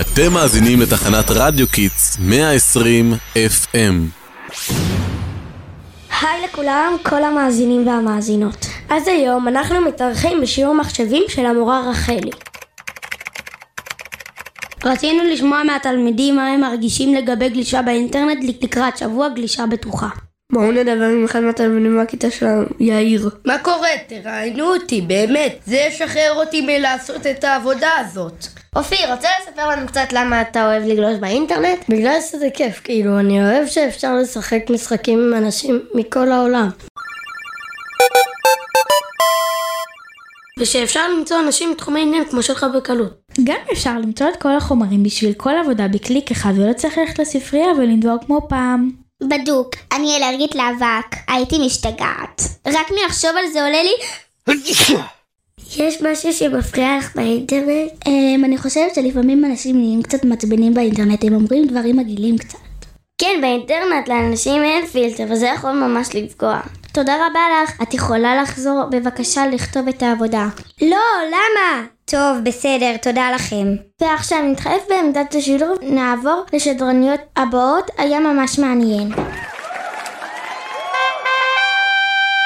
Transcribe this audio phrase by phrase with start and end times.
[0.00, 3.76] אתם מאזינים לתחנת רדיו Kids 120 FM.
[6.20, 8.66] היי לכולם, כל המאזינים והמאזינות.
[8.90, 12.30] אז היום אנחנו מתארחים בשיעור מחשבים של המורה רחלי.
[14.84, 20.08] רצינו לשמוע מהתלמידים מה הם מרגישים לגבי גלישה באינטרנט לקראת שבוע גלישה בטוחה.
[20.52, 23.30] בואו נדבר עם אחד מהתלמידים מהכיתה שלנו, יאיר.
[23.44, 23.88] מה קורה?
[24.06, 25.58] תראיינו אותי, באמת.
[25.66, 28.46] זה ישחרר אותי מלעשות את העבודה הזאת.
[28.76, 31.84] אופיר, רוצה לספר לנו קצת למה אתה אוהב לגלוש באינטרנט?
[31.88, 36.68] בגלל שזה כיף, כאילו, אני אוהב שאפשר לשחק משחקים עם אנשים מכל העולם.
[40.58, 43.12] ושאפשר למצוא אנשים מתחומי עניין כמו שלך בקלות.
[43.44, 47.68] גם אפשר למצוא את כל החומרים בשביל כל עבודה בקליק אחד ולא צריך ללכת לספרייה
[47.68, 48.90] ולנדור כמו פעם.
[49.22, 52.42] בדוק, אני אלרגית לאבק, הייתי משתגעת.
[52.66, 55.04] רק מלחשוב על זה עולה לי...
[55.76, 57.92] יש משהו שמפריע לך באינטרנט?
[58.06, 62.58] אמ, אני חושבת שלפעמים אנשים נהיים קצת מעצבנים באינטרנט, הם אומרים דברים מגעילים קצת.
[63.18, 66.60] כן, באינטרנט לאנשים אין פילטר, וזה יכול ממש לפגוע.
[66.92, 67.82] תודה רבה לך.
[67.82, 70.46] את יכולה לחזור בבקשה לכתוב את העבודה.
[70.82, 71.86] לא, למה?
[72.04, 73.66] טוב, בסדר, תודה לכם.
[74.00, 79.08] ועכשיו נתחלף בעמדת השידור, נעבור לשדרניות הבאות, היה ממש מעניין.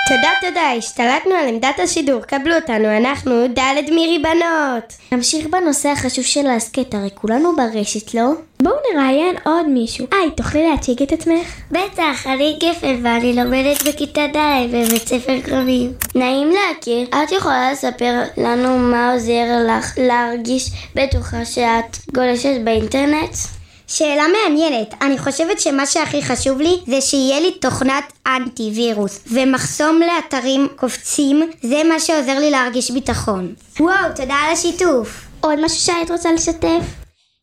[0.09, 4.93] תודה תודה, השתלטנו על עמדת השידור, קבלו אותנו, אנחנו ד' מירי בנות.
[5.13, 8.31] נמשיך בנושא החשוב של ההסכת, הרי כולנו ברשת, לא?
[8.63, 10.07] בואו נראיין עוד מישהו.
[10.13, 11.61] היי, תוכלי להציג את עצמך?
[11.71, 15.93] בטח, אני גפן ואני לומדת בכיתה ד' בבית ספר קרבים.
[16.15, 17.09] נעים להכיר.
[17.09, 23.58] את יכולה לספר לנו מה עוזר לך להרגיש בטוחה שאת גולשת באינטרנט?
[23.89, 24.95] שאלה מעניינת.
[25.03, 31.51] אני חושבת שמה שהכי חשוב לי זה שיהיה לי תוכנת אנטי וירוס ומחסום לאתרים קופצים
[31.63, 33.55] זה מה שעוזר לי להרגיש ביטחון.
[33.81, 35.25] וואו, תודה על השיתוף.
[35.41, 36.83] עוד משהו שהיית רוצה לשתף?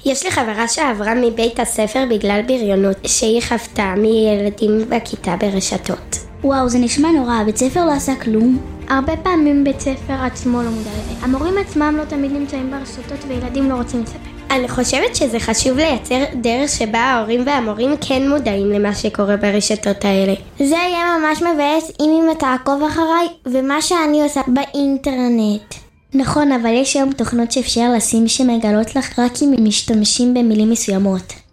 [0.05, 6.17] יש לי חברה שעברה מבית הספר בגלל בריונות שהיא חוותה מילדים בכיתה ברשתות.
[6.43, 8.74] וואו, זה נשמע נורא, בית ספר לא עשה כלום.
[8.89, 11.25] הרבה פעמים בית ספר עצמו לא מודע לזה.
[11.25, 14.29] המורים עצמם לא תמיד נמצאים ברשתות וילדים לא רוצים לספר.
[14.51, 20.33] אני חושבת שזה חשוב לייצר דרך שבה ההורים והמורים כן מודעים למה שקורה ברשתות האלה.
[20.57, 25.73] זה יהיה ממש מבאס אם אתה תעקוב אחריי ומה שאני עושה באינטרנט.
[26.13, 31.44] נכון, אבל יש היום תוכנות שאפשר לשים שמגלות לך רק אם משתמשים במילים מסוימות.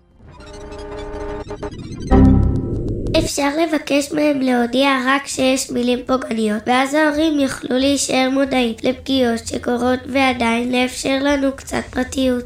[3.24, 9.98] אפשר לבקש מהם להודיע רק שיש מילים פוגעניות, ואז ההורים יוכלו להישאר מודעים לפגיעות שקורות
[10.06, 12.44] ועדיין לאפשר לנו קצת פרטיות.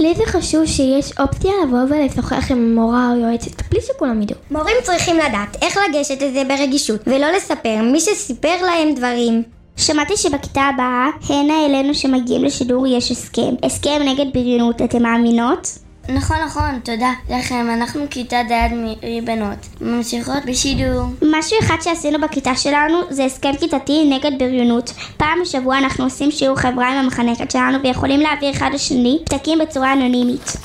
[0.00, 4.36] לי זה חשוב שיש אופציה לבוא ולשוחח עם מורה או יועצת, בלי שכולם ידעו.
[4.50, 9.42] מורים צריכים לדעת איך לגשת לזה ברגישות, ולא לספר מי שסיפר להם דברים.
[9.76, 13.54] שמעתי שבכיתה הבאה, הנה אלינו שמגיעים לשידור יש הסכם.
[13.62, 15.78] הסכם נגד בריונות, אתם מאמינות?
[16.08, 18.70] נכון, נכון, תודה לכם, אנחנו כיתה ד'
[19.02, 21.02] מבנות, ממשיכות בשידור.
[21.22, 24.92] משהו אחד שעשינו בכיתה שלנו זה הסכם כיתתי נגד בריונות.
[25.16, 29.92] פעם בשבוע אנחנו עושים שיעור חברה עם המחנכת שלנו ויכולים להעביר אחד לשני פתקים בצורה
[29.92, 30.61] אנונימית.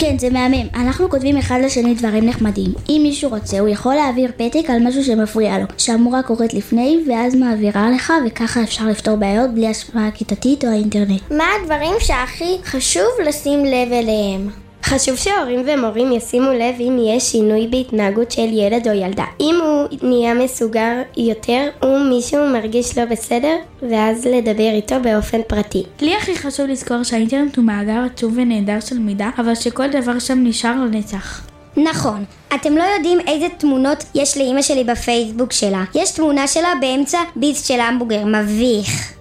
[0.00, 0.66] כן, זה מהמם.
[0.74, 2.72] אנחנו כותבים אחד לשני דברים נחמדים.
[2.88, 7.34] אם מישהו רוצה, הוא יכול להעביר פתק על משהו שמפריע לו, שהמורה קוראת לפני, ואז
[7.34, 11.20] מעבירה לך, וככה אפשר לפתור בעיות בלי השפעה כיתתית או האינטרנט.
[11.30, 14.69] מה הדברים שהכי חשוב לשים לב אליהם?
[14.90, 19.24] חשוב שהורים ומורים ישימו לב אם יש שינוי בהתנהגות של ילד או ילדה.
[19.40, 23.56] אם הוא נהיה מסוגר יותר ומישהו מרגיש לא בסדר,
[23.90, 25.82] ואז לדבר איתו באופן פרטי.
[26.00, 30.38] לי הכי חשוב לזכור שהאינטרנט הוא מאגר עצוב ונהדר של מידע, אבל שכל דבר שם
[30.44, 31.46] נשאר לנצח.
[31.76, 32.24] נכון.
[32.54, 35.84] אתם לא יודעים איזה תמונות יש לאימא שלי בפייסבוק שלה.
[35.94, 39.12] יש תמונה שלה באמצע ביס של המבוגר, מביך.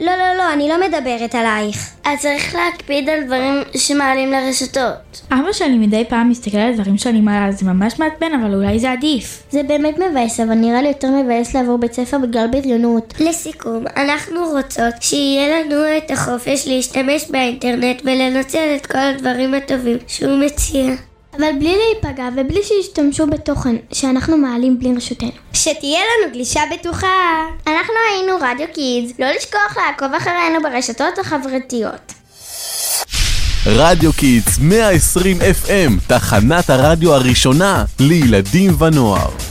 [0.00, 1.90] לא, לא, לא, אני לא מדברת עלייך.
[2.04, 5.22] אז צריך להקפיד על דברים שמעלים לרשתות.
[5.30, 8.92] אבא שלי מדי פעם מסתכל על דברים שאני מעלה, זה ממש מעצבן, אבל אולי זה
[8.92, 9.42] עדיף.
[9.50, 13.14] זה באמת מבאס, אבל נראה לי יותר מבאס לעבור בית ספר בגלל בריונות.
[13.20, 20.38] לסיכום, אנחנו רוצות שיהיה לנו את החופש להשתמש באינטרנט ולנצל את כל הדברים הטובים שהוא
[20.44, 20.94] מציע.
[21.38, 25.30] אבל בלי להיפגע ובלי שישתמשו בתוכן שאנחנו מעלים בלי רשותנו.
[25.52, 27.46] שתהיה לנו גלישה בטוחה!
[27.66, 32.12] אנחנו היינו רדיו קידס, לא לשכוח לעקוב אחרינו ברשתות החברתיות.
[33.66, 39.47] רדיו קיטס 120 FM, תחנת הרדיו הראשונה לילדים ונוער.